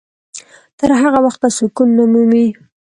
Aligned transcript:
تر 0.79 0.89
هغه 1.01 1.19
وخته 1.27 1.47
سکون 1.57 1.89
نه 1.97 2.05
مومي. 2.11 2.47